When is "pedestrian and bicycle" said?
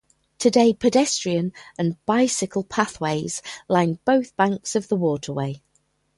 0.73-2.63